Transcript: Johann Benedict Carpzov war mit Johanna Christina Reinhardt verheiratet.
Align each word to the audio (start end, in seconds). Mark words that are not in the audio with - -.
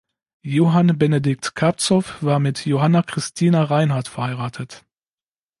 Johann 0.47 0.97
Benedict 0.97 1.53
Carpzov 1.53 2.23
war 2.23 2.39
mit 2.39 2.65
Johanna 2.65 3.03
Christina 3.03 3.61
Reinhardt 3.65 4.07
verheiratet. 4.07 4.83